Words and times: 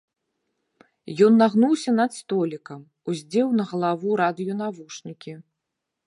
Ён 1.25 1.33
нагнуўся 1.41 1.91
над 1.99 2.11
столікам, 2.19 2.81
уздзеў 3.13 3.47
на 3.59 3.63
галаву 3.73 4.09
радыёнавушнікі. 4.23 5.33